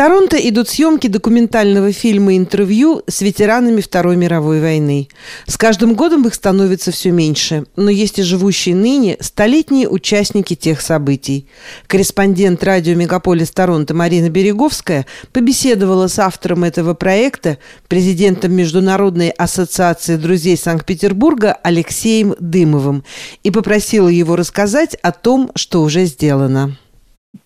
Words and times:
Торонто 0.00 0.38
идут 0.38 0.70
съемки 0.70 1.08
документального 1.08 1.92
фильма 1.92 2.34
«Интервью» 2.34 3.02
с 3.06 3.20
ветеранами 3.20 3.82
Второй 3.82 4.16
мировой 4.16 4.58
войны. 4.58 5.08
С 5.46 5.58
каждым 5.58 5.92
годом 5.92 6.26
их 6.26 6.32
становится 6.32 6.90
все 6.90 7.10
меньше, 7.10 7.66
но 7.76 7.90
есть 7.90 8.18
и 8.18 8.22
живущие 8.22 8.74
ныне 8.74 9.18
столетние 9.20 9.90
участники 9.90 10.54
тех 10.54 10.80
событий. 10.80 11.48
Корреспондент 11.86 12.64
радио 12.64 12.94
«Мегаполис 12.94 13.50
Торонто» 13.50 13.92
Марина 13.92 14.30
Береговская 14.30 15.04
побеседовала 15.34 16.06
с 16.06 16.18
автором 16.18 16.64
этого 16.64 16.94
проекта, 16.94 17.58
президентом 17.86 18.54
Международной 18.54 19.28
ассоциации 19.28 20.16
друзей 20.16 20.56
Санкт-Петербурга 20.56 21.58
Алексеем 21.62 22.34
Дымовым, 22.40 23.04
и 23.42 23.50
попросила 23.50 24.08
его 24.08 24.34
рассказать 24.34 24.94
о 25.02 25.12
том, 25.12 25.50
что 25.56 25.82
уже 25.82 26.06
сделано. 26.06 26.78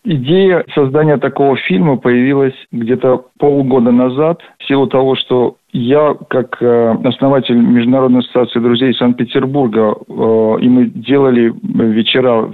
Идея 0.05 0.65
создания 0.75 1.19
такого 1.19 1.57
фильма 1.57 1.97
появилась 1.97 2.55
где-то 2.73 3.27
полгода 3.39 3.91
назад 3.91 4.41
в 4.59 4.67
силу 4.67 4.87
того, 4.87 5.15
что 5.15 5.57
я, 5.73 6.15
как 6.29 6.57
э, 6.63 6.95
основатель 7.05 7.57
Международной 7.57 8.21
ассоциации 8.21 8.61
друзей 8.61 8.95
Санкт-Петербурга, 8.95 9.95
э, 9.95 10.57
и 10.61 10.69
мы 10.69 10.87
делали 10.87 11.53
вечера, 11.63 12.51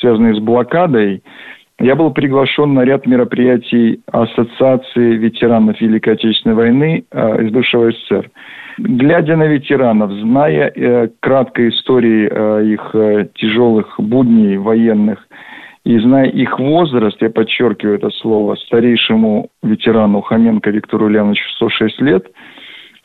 связанные 0.00 0.34
с 0.34 0.40
блокадой, 0.40 1.22
я 1.80 1.96
был 1.96 2.12
приглашен 2.12 2.74
на 2.74 2.84
ряд 2.84 3.06
мероприятий 3.06 4.00
Ассоциации 4.10 5.16
ветеранов 5.16 5.80
Великой 5.80 6.14
Отечественной 6.14 6.54
войны 6.54 7.04
э, 7.10 7.44
из 7.44 7.50
бывшего 7.50 7.90
СССР. 7.90 8.30
Глядя 8.78 9.36
на 9.36 9.46
ветеранов, 9.46 10.10
зная 10.12 10.72
э, 10.74 11.08
краткой 11.20 11.70
истории 11.70 12.28
э, 12.30 12.66
их 12.66 12.90
э, 12.94 13.28
тяжелых 13.34 13.94
будней 13.98 14.56
военных, 14.56 15.26
и 15.84 15.98
зная 15.98 16.26
их 16.26 16.58
возраст, 16.58 17.20
я 17.20 17.30
подчеркиваю 17.30 17.96
это 17.96 18.10
слово, 18.10 18.56
старейшему 18.56 19.50
ветерану 19.62 20.22
Хоменко 20.22 20.70
Виктору 20.70 21.06
Ульяновичу 21.06 21.48
106 21.56 22.00
лет, 22.00 22.26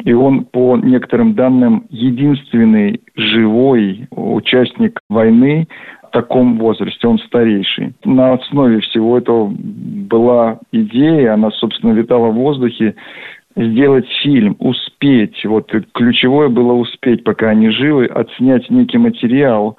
и 0.05 0.13
он, 0.13 0.45
по 0.45 0.77
некоторым 0.77 1.33
данным, 1.33 1.85
единственный 1.89 3.01
живой 3.15 4.07
участник 4.11 4.99
войны 5.09 5.67
в 6.07 6.11
таком 6.11 6.57
возрасте, 6.57 7.05
он 7.05 7.19
старейший. 7.19 7.93
На 8.05 8.33
основе 8.33 8.79
всего 8.79 9.17
этого 9.17 9.53
была 9.53 10.59
идея, 10.71 11.33
она, 11.33 11.51
собственно, 11.51 11.91
витала 11.91 12.29
в 12.29 12.35
воздухе, 12.35 12.95
сделать 13.57 14.07
фильм, 14.23 14.55
успеть, 14.59 15.43
вот 15.43 15.69
ключевое 15.93 16.47
было 16.47 16.71
успеть, 16.73 17.25
пока 17.25 17.49
они 17.49 17.69
живы, 17.69 18.05
отснять 18.05 18.69
некий 18.69 18.97
материал, 18.97 19.77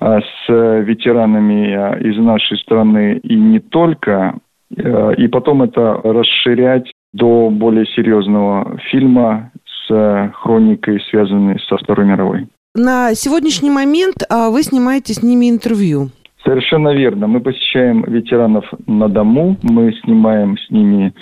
с 0.00 0.48
ветеранами 0.48 1.74
а, 1.74 1.98
из 1.98 2.16
нашей 2.18 2.58
страны 2.58 3.18
и 3.22 3.34
не 3.34 3.60
только, 3.60 4.38
а, 4.76 5.10
и 5.12 5.28
потом 5.28 5.62
это 5.62 6.00
расширять 6.04 6.90
до 7.12 7.50
более 7.50 7.86
серьезного 7.86 8.78
фильма 8.90 9.52
с 9.88 10.32
хроникой, 10.34 11.00
связанной 11.10 11.58
со 11.60 11.76
Второй 11.78 12.06
мировой. 12.06 12.46
На 12.74 13.14
сегодняшний 13.14 13.70
момент 13.70 14.16
вы 14.28 14.62
снимаете 14.62 15.14
с 15.14 15.22
ними 15.22 15.48
интервью. 15.48 16.10
Совершенно 16.44 16.92
верно. 16.94 17.26
Мы 17.26 17.40
посещаем 17.40 18.04
ветеранов 18.06 18.66
на 18.86 19.08
дому, 19.08 19.56
мы 19.62 19.92
снимаем 20.04 20.58
с 20.58 20.70
ними 20.70 21.14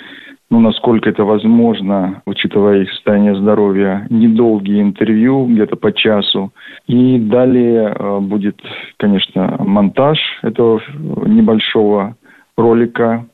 ну, 0.51 0.59
насколько 0.59 1.09
это 1.09 1.23
возможно, 1.23 2.21
учитывая 2.25 2.83
их 2.83 2.91
состояние 2.91 3.35
здоровья, 3.35 4.05
недолгие 4.09 4.81
интервью, 4.81 5.47
где-то 5.47 5.75
по 5.75 5.91
часу. 5.91 6.53
И 6.85 7.17
далее 7.17 7.93
э, 7.97 8.19
будет, 8.19 8.61
конечно, 8.97 9.55
монтаж 9.59 10.19
этого 10.43 10.81
небольшого 11.25 12.15
ролика, 12.57 13.25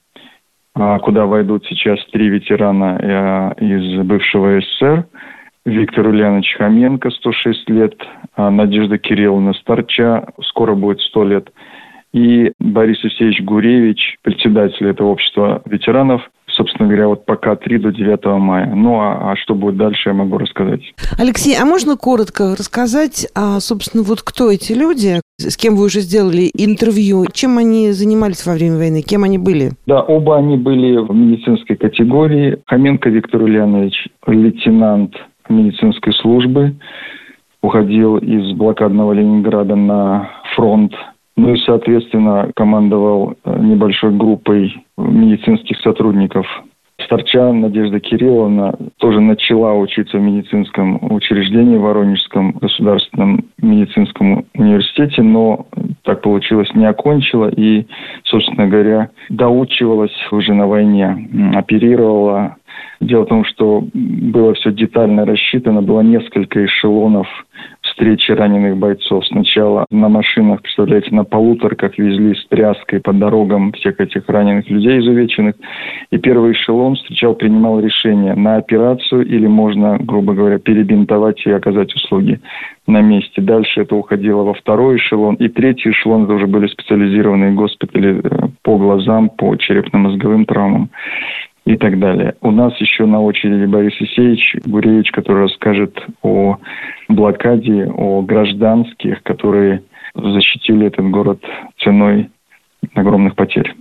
э, 0.75 0.99
куда 0.99 1.25
войдут 1.25 1.65
сейчас 1.65 1.99
три 2.11 2.29
ветерана 2.29 3.55
э, 3.59 3.65
из 3.65 4.05
бывшего 4.05 4.61
СССР. 4.61 5.05
Виктор 5.65 6.07
Ульянович 6.07 6.55
Хоменко, 6.57 7.11
106 7.11 7.69
лет, 7.69 7.95
а 8.35 8.49
Надежда 8.49 8.97
Кирилловна 8.97 9.53
Старча, 9.53 10.25
скоро 10.47 10.73
будет 10.73 11.01
100 11.01 11.23
лет, 11.25 11.51
и 12.13 12.51
Борис 12.59 13.03
Алексеевич 13.03 13.41
Гуревич, 13.41 14.17
председатель 14.21 14.87
этого 14.87 15.09
общества 15.09 15.61
ветеранов, 15.65 16.29
собственно 16.61 16.87
говоря, 16.87 17.07
вот 17.07 17.25
пока 17.25 17.55
3 17.55 17.79
до 17.79 17.91
9 17.91 18.25
мая. 18.39 18.73
Ну, 18.75 18.99
а, 18.99 19.31
а 19.31 19.35
что 19.35 19.55
будет 19.55 19.77
дальше, 19.77 20.09
я 20.09 20.13
могу 20.13 20.37
рассказать. 20.37 20.81
Алексей, 21.17 21.55
а 21.59 21.65
можно 21.65 21.97
коротко 21.97 22.55
рассказать, 22.55 23.27
а, 23.33 23.59
собственно, 23.59 24.03
вот 24.03 24.21
кто 24.21 24.51
эти 24.51 24.73
люди, 24.73 25.21
с 25.39 25.57
кем 25.57 25.75
вы 25.75 25.85
уже 25.85 26.01
сделали 26.01 26.51
интервью, 26.53 27.25
чем 27.33 27.57
они 27.57 27.91
занимались 27.91 28.45
во 28.45 28.53
время 28.53 28.77
войны, 28.77 29.01
кем 29.01 29.23
они 29.23 29.39
были? 29.39 29.71
Да, 29.87 30.01
оба 30.01 30.37
они 30.37 30.57
были 30.57 30.97
в 30.97 31.13
медицинской 31.13 31.75
категории. 31.75 32.59
Хоменко 32.67 33.09
Виктор 33.09 33.41
Ульянович, 33.41 34.09
лейтенант 34.27 35.15
медицинской 35.49 36.13
службы, 36.13 36.75
уходил 37.63 38.17
из 38.17 38.55
блокадного 38.55 39.13
Ленинграда 39.13 39.75
на 39.75 40.29
фронт 40.55 40.93
ну 41.41 41.55
и, 41.55 41.57
соответственно, 41.65 42.51
командовал 42.55 43.33
э, 43.43 43.59
небольшой 43.59 44.11
группой 44.11 44.75
медицинских 44.95 45.79
сотрудников. 45.79 46.45
Старча 47.05 47.51
Надежда 47.51 47.99
Кирилловна 47.99 48.75
тоже 48.97 49.21
начала 49.21 49.73
учиться 49.73 50.19
в 50.19 50.21
медицинском 50.21 51.11
учреждении 51.11 51.77
в 51.77 51.81
Воронежском 51.81 52.51
государственном 52.51 53.45
медицинском 53.59 54.45
университете, 54.53 55.23
но 55.23 55.65
так 56.03 56.21
получилось, 56.21 56.69
не 56.75 56.85
окончила 56.85 57.49
и, 57.49 57.87
собственно 58.25 58.67
говоря, 58.67 59.09
доучивалась 59.29 60.15
уже 60.31 60.53
на 60.53 60.67
войне, 60.67 61.27
оперировала. 61.55 62.57
Дело 63.01 63.23
в 63.23 63.29
том, 63.29 63.45
что 63.45 63.83
было 63.93 64.53
все 64.53 64.71
детально 64.71 65.25
рассчитано, 65.25 65.81
было 65.81 66.01
несколько 66.01 66.63
эшелонов 66.63 67.27
встречи 67.81 68.31
раненых 68.31 68.77
бойцов. 68.77 69.25
Сначала 69.27 69.85
на 69.89 70.07
машинах, 70.07 70.61
представляете, 70.61 71.13
на 71.13 71.23
полуторках 71.23 71.97
везли 71.97 72.35
с 72.35 72.47
тряской 72.47 72.99
по 72.99 73.11
дорогам 73.11 73.71
всех 73.73 73.99
этих 73.99 74.27
раненых 74.27 74.69
людей 74.69 74.99
изувеченных. 74.99 75.55
И 76.11 76.17
первый 76.17 76.53
эшелон 76.53 76.95
встречал, 76.95 77.33
принимал 77.35 77.79
решение 77.79 78.35
на 78.35 78.57
операцию 78.57 79.25
или 79.25 79.47
можно, 79.47 79.97
грубо 79.97 80.33
говоря, 80.33 80.59
перебинтовать 80.59 81.45
и 81.45 81.51
оказать 81.51 81.93
услуги 81.95 82.39
на 82.87 83.01
месте. 83.01 83.41
Дальше 83.41 83.81
это 83.81 83.95
уходило 83.95 84.43
во 84.43 84.53
второй 84.53 84.97
эшелон. 84.97 85.35
И 85.35 85.47
третий 85.49 85.89
эшелон 85.89 86.25
это 86.25 86.33
уже 86.33 86.47
были 86.47 86.67
специализированные 86.67 87.53
госпитали 87.53 88.21
э, 88.23 88.47
по 88.63 88.77
глазам, 88.77 89.29
по 89.29 89.55
черепно-мозговым 89.55 90.45
травмам 90.45 90.89
так 91.81 91.99
далее. 91.99 92.35
У 92.41 92.51
нас 92.51 92.79
еще 92.79 93.05
на 93.05 93.21
очереди 93.21 93.65
Борис 93.65 93.93
Исеевич 93.99 94.55
Гуревич, 94.65 95.11
который 95.11 95.43
расскажет 95.43 95.99
о 96.21 96.57
блокаде, 97.09 97.87
о 97.87 98.21
гражданских, 98.21 99.23
которые 99.23 99.83
защитили 100.13 100.87
этот 100.87 101.09
город 101.09 101.43
ценой 101.79 102.29
огромных 102.93 103.35
потерь. 103.35 103.73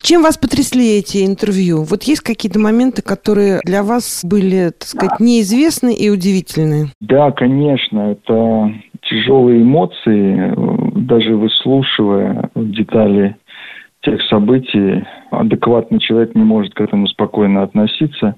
Чем 0.00 0.22
вас 0.22 0.38
потрясли 0.38 0.98
эти 0.98 1.26
интервью? 1.26 1.82
Вот 1.82 2.04
есть 2.04 2.20
какие-то 2.20 2.60
моменты, 2.60 3.02
которые 3.02 3.60
для 3.64 3.82
вас 3.82 4.24
были, 4.24 4.70
так 4.70 4.86
сказать, 4.86 5.18
неизвестны 5.18 5.92
и 5.92 6.08
удивительны? 6.08 6.92
Да, 7.00 7.32
конечно. 7.32 8.12
Это 8.12 8.72
тяжелые 9.02 9.62
эмоции, 9.62 10.54
даже 10.94 11.34
выслушивая 11.34 12.50
детали 12.54 13.34
тех 14.02 14.22
событий, 14.22 15.04
адекватный 15.30 15.98
человек 15.98 16.34
не 16.34 16.44
может 16.44 16.74
к 16.74 16.80
этому 16.80 17.06
спокойно 17.08 17.62
относиться. 17.62 18.36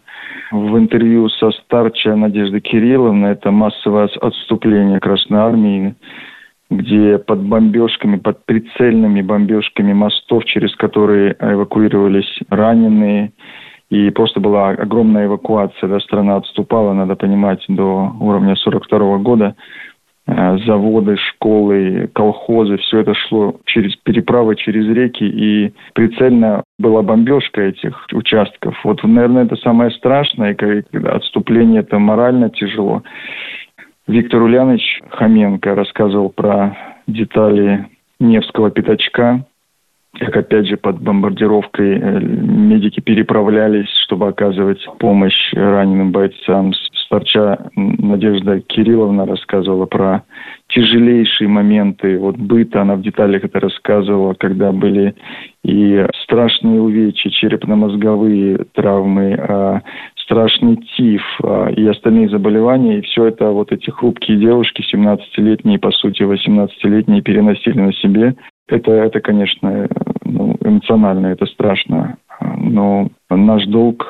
В 0.51 0.79
интервью 0.79 1.29
со 1.29 1.51
Старча 1.51 2.17
Надежды 2.17 2.61
Кирилловны 2.61 3.27
это 3.27 3.51
массовое 3.51 4.09
отступление 4.21 5.01
Красной 5.01 5.39
Армии, 5.39 5.95
где 6.71 7.19
под 7.19 7.43
бомбежками, 7.43 8.17
под 8.17 8.45
прицельными 8.47 9.23
бомбежками 9.23 9.93
мостов, 9.93 10.45
через 10.45 10.75
которые 10.77 11.37
эвакуировались 11.41 12.41
раненые, 12.49 13.33
и 13.91 14.09
просто 14.11 14.39
была 14.39 14.71
огромная 14.71 15.27
эвакуация, 15.27 15.89
да, 15.89 15.99
страна 15.99 16.37
отступала, 16.37 16.93
надо 16.93 17.17
понимать, 17.17 17.65
до 17.69 18.13
уровня 18.21 18.55
42 18.55 19.19
года. 19.19 19.57
Э, 20.31 20.59
заводы, 20.65 21.17
школы, 21.17 22.09
колхозы, 22.13 22.77
все 22.79 23.01
это 23.01 23.15
шло 23.15 23.57
через 23.65 23.97
переправы, 23.97 24.55
через 24.55 24.87
реки, 24.87 25.25
и 25.25 25.73
прицельно 25.95 26.63
была 26.79 27.03
бомбежка 27.03 27.63
этих 27.63 28.07
участков. 28.13 28.79
Вот, 28.85 29.03
наверное, 29.03 29.45
это 29.45 29.57
самое 29.57 29.91
страшное, 29.91 30.55
когда 30.55 31.13
отступление 31.13 31.81
это 31.81 31.99
морально 31.99 32.49
тяжело. 32.51 33.03
Виктор 34.07 34.43
Ульянович 34.43 35.01
Хоменко 35.11 35.75
рассказывал 35.75 36.31
про 36.31 36.77
детали 37.07 37.87
Невского 38.21 38.71
пятачка, 38.71 39.45
как 40.19 40.37
опять 40.37 40.67
же 40.67 40.77
под 40.77 41.01
бомбардировкой 41.01 41.99
э, 41.99 42.21
медики 42.21 43.01
переправлялись, 43.01 43.89
чтобы 44.05 44.29
оказывать 44.29 44.85
помощь 44.99 45.53
раненым 45.55 46.13
бойцам 46.13 46.73
с 46.73 46.90
старча 47.11 47.71
Надежда 47.75 48.61
Кирилловна 48.61 49.27
рассказывала 49.27 49.87
про 49.87 50.23
тяжелейшие 50.69 51.49
моменты 51.49 52.17
вот 52.19 52.37
быта, 52.37 52.83
она 52.83 52.95
в 52.95 53.03
деталях 53.03 53.43
это 53.43 53.59
рассказывала, 53.59 54.35
когда 54.35 54.71
были 54.71 55.17
и 55.65 56.07
страшные 56.23 56.81
увечья, 56.81 57.29
черепно-мозговые 57.31 58.65
травмы, 58.73 59.35
а, 59.35 59.81
страшный 60.17 60.77
тиф 60.97 61.23
а, 61.43 61.71
и 61.71 61.85
остальные 61.87 62.29
заболевания. 62.29 62.99
И 62.99 63.03
все 63.03 63.27
это 63.27 63.51
вот 63.51 63.73
эти 63.73 63.91
хрупкие 63.91 64.39
девушки, 64.39 64.85
17-летние, 64.95 65.81
по 65.81 65.91
сути, 65.91 66.23
18-летние, 66.23 67.23
переносили 67.23 67.79
на 67.79 67.93
себе. 67.95 68.37
Это, 68.69 68.93
это 68.93 69.21
конечно, 69.21 69.89
ну, 70.25 70.57
эмоционально, 70.65 71.27
это 71.27 71.47
страшно. 71.47 72.19
Но 72.57 73.09
наш 73.29 73.67
долг, 73.67 74.07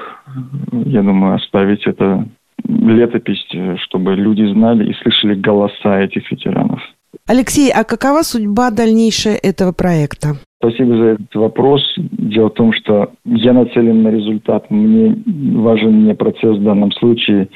я 0.73 1.03
думаю, 1.03 1.37
оставить 1.37 1.87
это 1.87 2.27
летопись, 2.67 3.47
чтобы 3.83 4.15
люди 4.15 4.51
знали 4.53 4.91
и 4.91 4.95
слышали 5.03 5.35
голоса 5.35 6.01
этих 6.01 6.31
ветеранов. 6.31 6.81
Алексей, 7.27 7.71
а 7.71 7.85
какова 7.85 8.23
судьба 8.23 8.71
дальнейшая 8.71 9.37
этого 9.37 9.73
проекта? 9.73 10.37
Спасибо 10.63 10.97
за 10.97 11.05
этот 11.05 11.35
вопрос. 11.35 11.83
Дело 11.97 12.49
в 12.49 12.55
том, 12.55 12.73
что 12.73 13.13
я 13.25 13.53
нацелен 13.53 14.03
на 14.03 14.09
результат. 14.09 14.71
Мне 14.71 15.17
важен 15.55 16.05
не 16.05 16.15
процесс 16.15 16.57
в 16.57 16.63
данном 16.63 16.93
случае. 16.93 17.49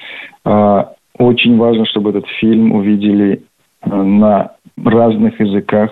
А 0.45 0.93
очень 1.19 1.57
важно, 1.57 1.87
чтобы 1.87 2.11
этот 2.11 2.27
фильм 2.41 2.73
увидели 2.73 3.43
а, 3.83 4.03
на 4.03 4.53
разных 4.83 5.39
языках 5.39 5.91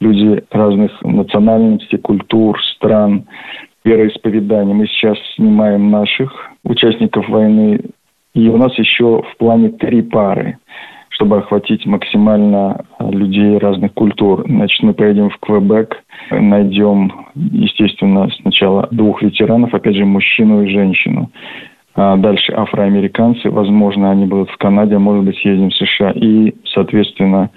люди 0.00 0.44
разных 0.50 0.92
национальностей, 1.02 1.98
культур, 1.98 2.58
стран, 2.76 3.26
вероисповеданий. 3.84 4.72
Мы 4.72 4.86
сейчас 4.86 5.18
снимаем 5.34 5.90
наших 5.90 6.32
участников 6.62 7.28
войны 7.28 7.80
и 8.34 8.48
у 8.48 8.56
нас 8.56 8.76
еще 8.78 9.22
в 9.22 9.36
плане 9.38 9.70
три 9.70 10.02
пары, 10.02 10.58
чтобы 11.10 11.38
охватить 11.38 11.86
максимально 11.86 12.84
э, 12.98 13.10
людей 13.10 13.58
разных 13.58 13.94
культур. 13.94 14.44
Значит, 14.46 14.82
мы 14.82 14.92
поедем 14.92 15.30
в 15.30 15.38
Квебек, 15.38 16.02
найдем, 16.30 17.12
естественно, 17.34 18.28
сначала 18.42 18.88
двух 18.90 19.22
ветеранов, 19.22 19.72
опять 19.72 19.94
же, 19.94 20.04
мужчину 20.04 20.62
и 20.62 20.70
женщину. 20.70 21.30
А 21.94 22.16
дальше 22.16 22.52
афроамериканцы, 22.52 23.50
возможно, 23.50 24.10
они 24.10 24.26
будут 24.26 24.50
в 24.50 24.56
Канаде, 24.56 24.96
а 24.96 24.98
может 24.98 25.24
быть, 25.24 25.38
съездим 25.38 25.70
в 25.70 25.74
США. 25.74 26.10
И, 26.10 26.52
соответственно, 26.74 27.50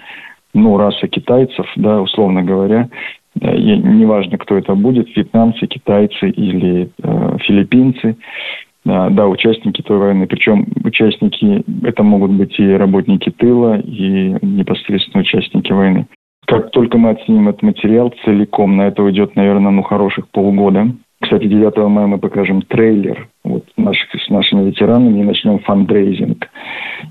ну, 0.54 0.76
раса 0.78 1.08
китайцев, 1.08 1.66
да, 1.74 2.00
условно 2.00 2.42
говоря, 2.44 2.88
неважно, 3.34 4.38
кто 4.38 4.56
это 4.56 4.74
будет, 4.74 5.08
вьетнамцы, 5.16 5.66
китайцы 5.66 6.30
или 6.30 6.90
э, 7.02 7.36
филиппинцы, 7.46 8.16
а, 8.16 8.67
да, 8.88 9.28
участники 9.28 9.82
той 9.82 9.98
войны. 9.98 10.26
Причем 10.26 10.66
участники, 10.82 11.62
это 11.82 12.02
могут 12.02 12.30
быть 12.32 12.58
и 12.58 12.72
работники 12.72 13.30
тыла, 13.30 13.78
и 13.78 14.36
непосредственно 14.40 15.20
участники 15.20 15.72
войны. 15.72 16.06
Как 16.46 16.70
только 16.70 16.96
мы 16.96 17.10
оценим 17.10 17.48
этот 17.48 17.62
материал 17.62 18.12
целиком, 18.24 18.76
на 18.76 18.88
это 18.88 19.02
уйдет, 19.02 19.36
наверное, 19.36 19.70
ну, 19.70 19.82
хороших 19.82 20.28
полгода. 20.28 20.92
Кстати, 21.20 21.46
9 21.46 21.76
мая 21.88 22.06
мы 22.06 22.18
покажем 22.18 22.62
трейлер 22.62 23.28
вот, 23.44 23.64
наших, 23.76 24.08
с 24.14 24.30
нашими 24.30 24.66
ветеранами 24.66 25.20
и 25.20 25.24
начнем 25.24 25.58
фандрейзинг. 25.58 26.48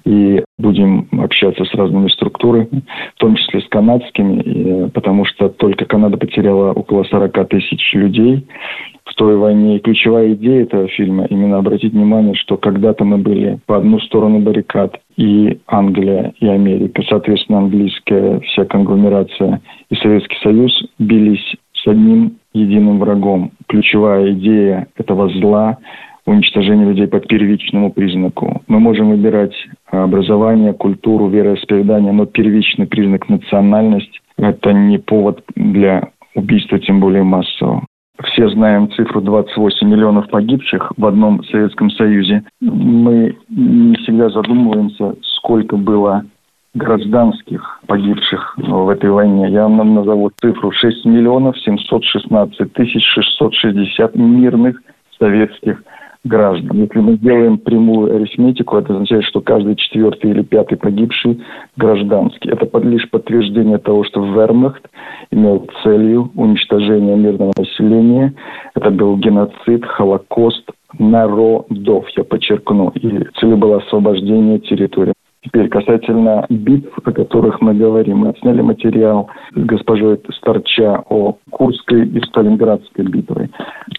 И 0.05 0.43
будем 0.57 1.07
общаться 1.11 1.65
с 1.65 1.73
разными 1.75 2.07
структурами, 2.07 2.83
в 3.15 3.19
том 3.19 3.35
числе 3.35 3.61
с 3.61 3.67
канадскими, 3.67 4.41
и, 4.41 4.89
потому 4.91 5.25
что 5.25 5.49
только 5.49 5.85
Канада 5.85 6.17
потеряла 6.17 6.71
около 6.71 7.03
40 7.03 7.49
тысяч 7.49 7.93
людей 7.93 8.47
той 9.17 9.35
войне. 9.35 9.75
И 9.75 9.79
ключевая 9.79 10.33
идея 10.33 10.63
этого 10.63 10.87
фильма 10.87 11.25
именно 11.25 11.57
обратить 11.57 11.93
внимание, 11.93 12.35
что 12.35 12.55
когда-то 12.55 13.03
мы 13.03 13.17
были 13.17 13.59
по 13.65 13.77
одну 13.77 13.99
сторону 13.99 14.39
баррикад, 14.39 14.97
и 15.17 15.59
Англия, 15.67 16.33
и 16.39 16.47
Америка, 16.47 17.01
соответственно, 17.09 17.59
английская 17.59 18.39
вся 18.41 18.65
конгломерация 18.65 19.61
и 19.89 19.95
Советский 19.95 20.37
Союз 20.43 20.71
бились 20.99 21.55
с 21.73 21.87
одним 21.87 22.37
единым 22.53 22.99
врагом. 22.99 23.51
Ключевая 23.67 24.31
идея 24.33 24.87
этого 24.95 25.29
зла 25.29 25.77
уничтожение 26.27 26.87
людей 26.87 27.07
по 27.07 27.19
первичному 27.19 27.91
признаку. 27.91 28.61
Мы 28.67 28.79
можем 28.79 29.09
выбирать 29.09 29.55
образование, 29.89 30.73
культуру, 30.73 31.29
вероисповедание, 31.29 32.11
но 32.11 32.25
первичный 32.25 32.85
признак 32.85 33.29
национальность– 33.29 34.21
это 34.37 34.73
не 34.73 34.99
повод 34.99 35.41
для 35.55 36.09
убийства, 36.35 36.79
тем 36.79 36.99
более 36.99 37.23
массового. 37.23 37.85
Все 38.23 38.49
знаем 38.49 38.91
цифру 38.91 39.21
28 39.21 39.87
миллионов 39.87 40.29
погибших 40.29 40.91
в 40.97 41.05
одном 41.05 41.43
Советском 41.45 41.91
Союзе. 41.91 42.43
Мы 42.61 43.37
не 43.49 43.95
всегда 43.97 44.29
задумываемся, 44.29 45.15
сколько 45.21 45.77
было 45.77 46.23
гражданских 46.73 47.79
погибших 47.87 48.57
в 48.57 48.89
этой 48.89 49.09
войне. 49.11 49.49
Я 49.51 49.67
вам 49.67 49.95
назову 49.95 50.31
цифру 50.41 50.71
6 50.71 51.05
миллионов 51.05 51.57
716 51.59 52.73
тысяч 52.73 53.03
660 53.13 54.15
мирных 54.15 54.81
советских 55.19 55.83
граждан. 56.27 56.77
Если 56.77 56.99
мы 56.99 57.15
сделаем 57.15 57.57
прямую 57.57 58.15
арифметику, 58.15 58.77
это 58.77 58.93
означает, 58.93 59.23
что 59.25 59.41
каждый 59.41 59.75
четвертый 59.75 60.31
или 60.31 60.43
пятый 60.43 60.77
погибший 60.77 61.41
гражданский. 61.75 62.49
Это 62.49 62.77
лишь 62.79 63.09
подтверждение 63.09 63.77
того, 63.77 64.03
что 64.03 64.23
Вермахт 64.23 64.87
имел 65.31 65.67
целью 65.83 66.31
уничтожения 66.35 67.15
мирного 67.15 67.53
населения. 67.57 68.33
Это 68.75 68.91
был 68.91 69.17
геноцид, 69.17 69.85
холокост 69.85 70.69
народов, 70.99 72.05
я 72.15 72.23
подчеркну. 72.23 72.89
И 72.95 73.25
целью 73.39 73.57
было 73.57 73.77
освобождение 73.77 74.59
территории. 74.59 75.13
Теперь 75.43 75.69
касательно 75.69 76.45
битв, 76.49 76.91
о 77.05 77.11
которых 77.11 77.61
мы 77.61 77.73
говорим. 77.73 78.17
Мы 78.19 78.33
сняли 78.41 78.61
материал 78.61 79.29
с 79.55 79.59
госпожой 79.59 80.19
Старча 80.37 81.03
о 81.09 81.37
Курской 81.51 82.05
и 82.05 82.21
Сталинградской 82.25 83.05
битве. 83.05 83.49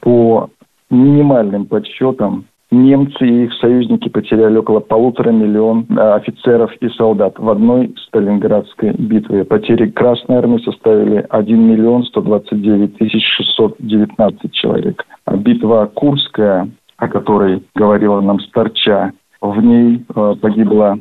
По 0.03 0.51
минимальным 0.91 1.67
подсчетам 1.67 2.47
немцы 2.71 3.27
и 3.27 3.45
их 3.45 3.55
союзники 3.55 4.09
потеряли 4.09 4.59
около 4.59 4.81
полутора 4.81 5.31
миллион 5.31 5.87
э, 5.89 5.95
офицеров 6.15 6.71
и 6.81 6.89
солдат 6.91 7.39
в 7.39 7.49
одной 7.49 7.95
Сталинградской 8.07 8.93
битве. 8.93 9.45
Потери 9.45 9.91
Красной 9.91 10.37
Армии 10.37 10.63
составили 10.63 11.27
1 11.29 11.61
миллион 11.61 12.05
129 12.05 12.99
тысяч 12.99 13.25
619 13.37 14.53
человек. 14.53 15.05
А 15.25 15.37
битва 15.37 15.91
Курская, 15.93 16.69
о 16.97 17.09
которой 17.09 17.63
говорила 17.75 18.21
нам 18.21 18.41
Старча, 18.41 19.13
в 19.41 19.61
ней 19.63 20.05
э, 20.15 20.35
погибло 20.41 20.99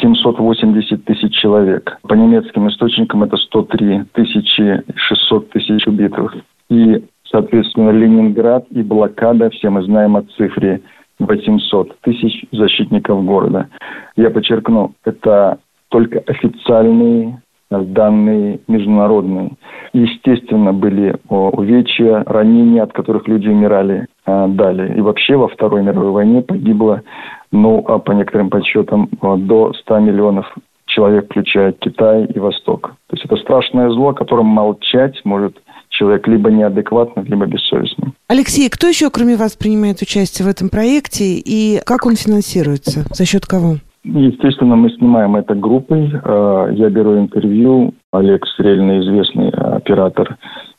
780 0.00 1.04
тысяч 1.04 1.34
человек. 1.34 1.98
По 2.02 2.14
немецким 2.14 2.68
источникам 2.68 3.22
это 3.22 3.36
103 3.36 4.04
тысячи 4.12 4.82
600 4.94 5.50
тысяч 5.50 5.86
убитых. 5.86 6.36
И 6.68 7.02
Соответственно, 7.30 7.90
Ленинград 7.90 8.66
и 8.70 8.82
блокада, 8.82 9.50
все 9.50 9.70
мы 9.70 9.82
знаем 9.82 10.16
о 10.16 10.22
цифре 10.36 10.80
800 11.18 12.00
тысяч 12.00 12.44
защитников 12.52 13.24
города. 13.24 13.68
Я 14.16 14.30
подчеркну, 14.30 14.92
это 15.04 15.58
только 15.88 16.20
официальные 16.26 17.40
данные 17.70 18.60
международные. 18.68 19.52
Естественно, 19.92 20.72
были 20.72 21.16
увечья, 21.28 22.22
ранения, 22.24 22.82
от 22.82 22.92
которых 22.92 23.26
люди 23.26 23.48
умирали 23.48 24.06
а, 24.24 24.46
далее. 24.46 24.96
И 24.96 25.00
вообще 25.00 25.36
во 25.36 25.48
Второй 25.48 25.82
мировой 25.82 26.12
войне 26.12 26.42
погибло, 26.42 27.02
ну, 27.50 27.84
а 27.88 27.98
по 27.98 28.12
некоторым 28.12 28.50
подсчетам, 28.50 29.08
до 29.20 29.72
100 29.72 29.98
миллионов 29.98 30.54
человек, 30.86 31.26
включая 31.26 31.72
Китай 31.72 32.26
и 32.26 32.38
Восток. 32.38 32.94
То 33.08 33.16
есть 33.16 33.24
это 33.24 33.36
страшное 33.36 33.90
зло, 33.90 34.10
о 34.10 34.14
котором 34.14 34.46
молчать 34.46 35.20
может 35.24 35.56
человек 35.88 36.26
либо 36.28 36.50
неадекватный, 36.50 37.24
либо 37.24 37.46
бессовестный. 37.46 38.12
Алексей, 38.28 38.68
кто 38.68 38.86
еще, 38.86 39.10
кроме 39.10 39.36
вас, 39.36 39.56
принимает 39.56 40.02
участие 40.02 40.46
в 40.46 40.50
этом 40.50 40.68
проекте 40.68 41.24
и 41.24 41.80
как 41.84 42.06
он 42.06 42.16
финансируется? 42.16 43.04
За 43.14 43.24
счет 43.24 43.46
кого? 43.46 43.76
Естественно, 44.04 44.76
мы 44.76 44.90
снимаем 44.90 45.34
это 45.34 45.54
группой. 45.54 46.08
Э, 46.12 46.68
я 46.72 46.90
беру 46.90 47.18
интервью. 47.18 47.94
Олег 48.12 48.46
Стрельный, 48.46 49.00
известный 49.00 49.50
оператор 49.50 50.36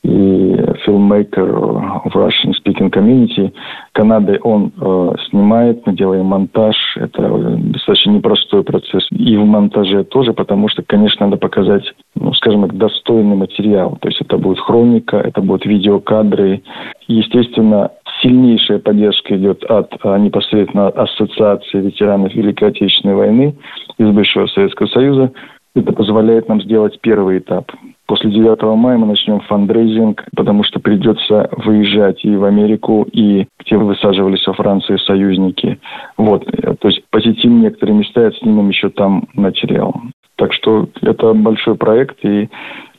и 0.07 0.55
филммейкер 0.85 1.45
в 1.45 2.15
Russian 2.15 2.53
Speaking 2.53 2.89
Community. 2.89 3.51
Канады 3.91 4.39
он 4.41 4.71
э, 4.79 5.11
снимает, 5.29 5.85
мы 5.85 5.93
делаем 5.93 6.25
монтаж. 6.25 6.75
Это 6.95 7.57
достаточно 7.57 8.11
непростой 8.11 8.63
процесс. 8.63 9.05
И 9.11 9.35
в 9.35 9.45
монтаже 9.45 10.05
тоже, 10.05 10.31
потому 10.31 10.69
что, 10.69 10.81
конечно, 10.81 11.25
надо 11.25 11.37
показать, 11.37 11.83
ну, 12.15 12.33
скажем 12.33 12.61
так, 12.61 12.77
достойный 12.77 13.35
материал. 13.35 13.97
То 13.99 14.07
есть 14.07 14.21
это 14.21 14.37
будет 14.37 14.59
хроника, 14.59 15.17
это 15.17 15.41
будут 15.41 15.65
видеокадры. 15.65 16.61
Естественно, 17.07 17.91
сильнейшая 18.21 18.79
поддержка 18.79 19.35
идет 19.35 19.63
от 19.65 19.93
а, 20.03 20.17
непосредственно 20.17 20.87
Ассоциации 20.87 21.81
ветеранов 21.81 22.33
Великой 22.33 22.69
Отечественной 22.69 23.15
войны 23.15 23.55
из 23.97 24.09
бывшего 24.09 24.47
Советского 24.47 24.87
Союза. 24.87 25.31
Это 25.77 25.93
позволяет 25.93 26.50
нам 26.50 26.60
сделать 26.62 27.00
первый 27.01 27.38
этап. 27.38 27.72
После 28.07 28.31
9 28.31 28.63
мая 28.77 28.98
мы 28.98 29.05
начнем 29.05 29.41
фандрейзинг, 29.41 30.25
потому 30.36 30.63
что 30.63 30.79
придется 30.79 31.51
выезжать 31.57 32.25
и 32.25 32.36
в 32.36 32.46
Америку, 32.46 33.07
и 33.12 33.46
где 33.60 33.77
высаживались 33.77 34.48
во 34.48 34.53
Франции 34.53 34.98
союзники. 35.05 35.77
Вот. 36.17 36.46
То 36.79 36.88
есть 36.88 37.03
посетим 37.12 37.62
некоторые 37.62 37.96
места 37.96 38.27
и 38.27 38.36
снимем 38.38 38.69
еще 38.69 38.89
там 38.89 39.27
материал. 39.36 39.93
Так 40.36 40.51
что 40.53 40.88
это 41.01 41.34
большой 41.34 41.75
проект, 41.75 42.25
и 42.25 42.50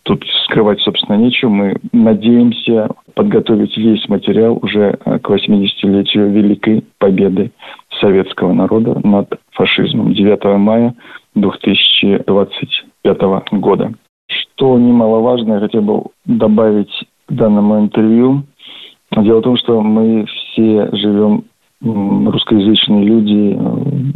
тут 0.04 0.25
скрывать, 0.44 0.80
собственно, 0.80 1.16
нечего. 1.16 1.49
Мы 1.49 1.76
надеемся 1.92 2.90
подготовить 3.14 3.76
весь 3.76 4.08
материал 4.08 4.58
уже 4.62 4.92
к 4.92 5.28
80-летию 5.28 6.30
Великой 6.30 6.85
Победы 6.99 7.50
советского 8.00 8.52
народа 8.52 9.00
над 9.02 9.28
фашизмом 9.50 10.14
9 10.14 10.44
мая 10.58 10.94
2025 11.40 13.23
года. 13.52 13.92
Что 14.28 14.78
немаловажно, 14.78 15.54
я 15.54 15.61
хотел 15.61 15.83
бы 15.83 16.04
добавить 16.26 16.92
к 17.26 17.33
данному 17.33 17.80
интервью. 17.80 18.42
Дело 19.16 19.38
в 19.40 19.42
том, 19.42 19.57
что 19.57 19.80
мы 19.80 20.26
все 20.26 20.90
живем 20.92 21.45
русскоязычные 21.80 23.04
люди, 23.04 23.57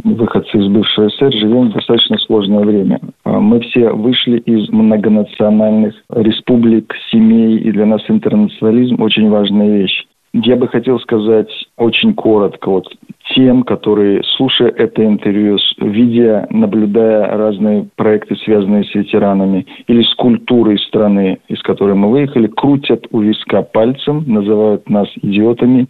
выходцы 0.04 0.58
из 0.58 0.66
бывшего 0.66 1.08
СССР, 1.08 1.32
живем 1.32 1.70
в 1.70 1.74
достаточно 1.74 2.18
сложное 2.18 2.64
время. 2.64 3.00
А 3.24 3.38
мы 3.38 3.60
все 3.60 3.92
вышли 3.92 4.38
из 4.38 4.68
многонациональных 4.70 5.94
республик, 6.10 6.92
семей, 7.10 7.58
и 7.58 7.70
для 7.70 7.86
нас 7.86 8.02
интернационализм 8.08 9.00
очень 9.00 9.30
важная 9.30 9.70
вещь. 9.78 10.04
Я 10.34 10.56
бы 10.56 10.66
хотел 10.66 10.98
сказать 11.00 11.50
очень 11.76 12.14
коротко, 12.14 12.70
вот 12.70 12.86
тем, 13.34 13.64
которые, 13.64 14.22
слушая 14.36 14.70
это 14.70 15.04
интервью, 15.04 15.58
видя, 15.78 16.46
наблюдая 16.50 17.36
разные 17.36 17.88
проекты, 17.96 18.36
связанные 18.36 18.84
с 18.84 18.94
ветеранами, 18.94 19.66
или 19.86 20.02
с 20.02 20.14
культурой 20.14 20.78
страны, 20.78 21.38
из 21.48 21.60
которой 21.62 21.94
мы 21.94 22.10
выехали, 22.10 22.46
крутят 22.46 23.06
у 23.10 23.20
виска 23.20 23.62
пальцем, 23.62 24.24
называют 24.26 24.88
нас 24.88 25.08
идиотами 25.20 25.86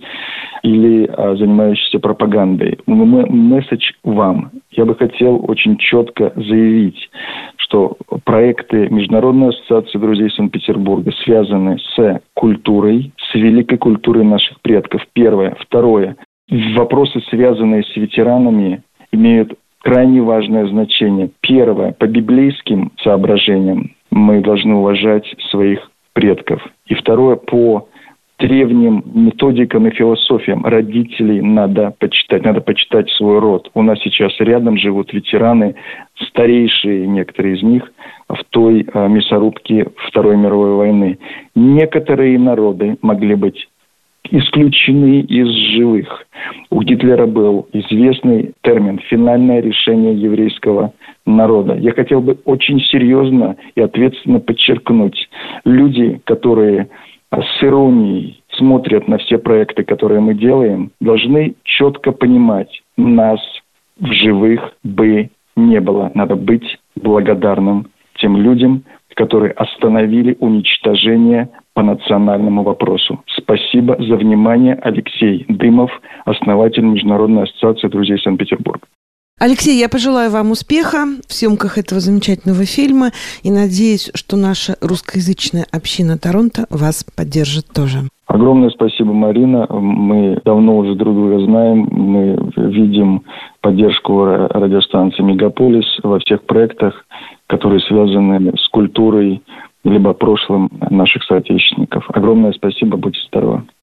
или 0.65 1.07
а, 1.07 1.37
занимающимися 1.37 2.01
пропагандой. 2.01 2.79
Месседж 2.87 3.93
вам. 4.03 4.51
Я 4.73 4.87
бы 4.87 4.95
хотел 4.95 5.45
очень 5.49 5.76
четко 5.76 6.33
заявить, 6.35 7.11
что 7.57 7.97
проекты 8.25 8.88
Международной 8.88 9.50
ассоциации 9.50 9.99
друзей 9.99 10.31
Санкт-Петербурга 10.31 11.12
связаны 11.25 11.79
с 11.95 12.21
культурой, 12.35 13.12
с 13.19 13.35
великой 13.35 13.76
культурой 13.76 14.25
наших 14.25 14.61
предков. 14.62 15.02
Первое. 15.12 15.57
Второе. 15.61 16.17
Вопросы, 16.75 17.21
связанные 17.29 17.85
с 17.85 17.97
ветеранами, 17.97 18.83
имеют 19.12 19.52
крайне 19.83 20.23
важное 20.23 20.67
значение. 20.67 21.31
Первое. 21.41 21.93
По 21.93 22.07
библейским 22.07 22.93
соображениям 23.02 23.93
мы 24.11 24.41
должны 24.41 24.75
уважать 24.75 25.26
своих 25.50 25.91
предков. 26.14 26.67
И 26.87 26.95
второе. 26.95 27.37
По 27.37 27.88
древним 28.43 29.05
методикам 29.15 29.87
и 29.87 29.95
философиям 29.95 30.67
родителей 30.67 31.41
надо 31.41 31.95
почитать, 31.99 32.45
надо 32.45 32.61
почитать 32.61 33.09
свой 33.11 33.39
род. 33.39 33.71
У 33.75 33.83
нас 33.83 34.01
сейчас 34.01 34.33
рядом 34.41 34.77
живут 34.77 35.13
ветераны, 35.13 35.77
старейшие 36.29 37.07
некоторые 37.07 37.57
из 37.57 37.63
них, 37.63 37.93
в 38.29 38.43
той 38.51 38.85
а, 38.93 39.07
мясорубке 39.07 39.87
Второй 40.09 40.37
мировой 40.37 40.75
войны. 40.75 41.19
Некоторые 41.55 42.37
народы 42.39 42.97
могли 43.01 43.37
быть 43.37 43.69
исключены 44.31 45.21
из 45.21 45.49
живых. 45.77 46.27
У 46.71 46.83
Гитлера 46.83 47.27
был 47.27 47.69
известный 47.73 48.53
термин 48.63 48.99
«финальное 49.09 49.61
решение 49.61 50.15
еврейского 50.15 50.93
народа». 51.27 51.77
Я 51.77 51.93
хотел 51.93 52.21
бы 52.21 52.39
очень 52.45 52.81
серьезно 52.81 53.57
и 53.77 53.81
ответственно 53.81 54.41
подчеркнуть, 54.41 55.29
люди, 55.65 56.21
которые 56.25 56.89
с 57.41 57.65
иронией 57.65 58.43
смотрят 58.51 59.09
на 59.09 59.19
все 59.19 59.39
проекты, 59.39 59.85
которые 59.85 60.21
мы 60.21 60.35
делаем, 60.35 60.91
должны 61.01 61.55
четко 61.65 62.12
понимать, 62.12 62.83
нас 62.97 63.41
в 63.99 64.12
живых 64.12 64.75
бы 64.83 65.31
не 65.57 65.81
было. 65.81 66.11
Надо 66.15 66.37
быть 66.37 66.79
благодарным 66.97 67.87
тем 68.17 68.37
людям, 68.37 68.85
которые 69.15 69.53
остановили 69.53 70.37
уничтожение 70.41 71.49
по 71.75 71.83
национальному 71.83 72.62
вопросу. 72.62 73.23
Спасибо 73.37 73.97
за 73.99 74.17
внимание. 74.17 74.75
Алексей 74.75 75.45
Дымов, 75.49 75.91
основатель 76.25 76.83
Международной 76.83 77.45
ассоциации 77.45 77.89
друзей 77.89 78.19
Санкт-Петербурга. 78.19 78.87
Алексей, 79.45 79.77
я 79.77 79.89
пожелаю 79.89 80.31
вам 80.31 80.53
успеха 80.53 80.99
в 81.27 81.33
съемках 81.33 81.77
этого 81.77 82.01
замечательного 82.01 82.65
фильма 82.65 83.11
и 83.43 83.51
надеюсь, 83.51 84.09
что 84.15 84.37
наша 84.37 84.77
русскоязычная 84.81 85.67
община 85.73 86.17
Торонто 86.17 86.67
вас 86.71 87.03
поддержит 87.17 87.67
тоже. 87.75 88.07
Огромное 88.29 88.71
спасибо, 88.71 89.13
Марина. 89.13 89.67
Мы 89.69 90.39
давно 90.45 90.79
уже 90.79 90.95
друг 90.95 91.17
друга 91.17 91.45
знаем. 91.45 91.89
Мы 91.91 92.53
видим 92.55 93.25
поддержку 93.61 94.25
радиостанции 94.25 95.25
«Мегаполис» 95.25 95.87
во 96.05 96.21
всех 96.21 96.43
проектах, 96.43 97.05
которые 97.49 97.81
связаны 97.81 98.53
с 98.57 98.69
культурой 98.69 99.43
либо 99.83 100.13
прошлым 100.13 100.71
наших 100.89 101.25
соотечественников. 101.25 102.05
Огромное 102.15 102.53
спасибо. 102.53 102.97
Будьте 102.97 103.19
здоровы. 103.27 103.65